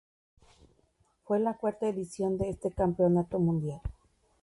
[1.25, 3.81] Fue la cuarta edición de este campeonato mundial.